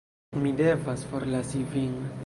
Mi 0.45 0.53
devas 0.61 1.05
forlasi 1.13 1.63
vin. 1.77 1.95